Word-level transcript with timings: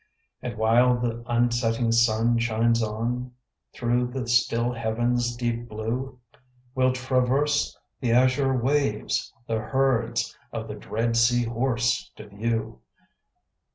And 0.41 0.57
while 0.57 0.97
the 0.99 1.23
unsetting 1.27 1.91
sun 1.91 2.39
shines 2.39 2.81
on 2.81 3.33
Through 3.71 4.07
the 4.07 4.27
still 4.27 4.71
heaven's 4.73 5.35
deep 5.35 5.69
blue, 5.69 6.17
We'll 6.73 6.93
traverse 6.93 7.77
the 7.99 8.11
azure 8.11 8.55
waves, 8.57 9.31
the 9.47 9.59
herds 9.59 10.35
Of 10.51 10.67
the 10.67 10.73
dread 10.73 11.15
sea 11.17 11.43
horse 11.43 12.09
to 12.15 12.27
view. 12.29 12.81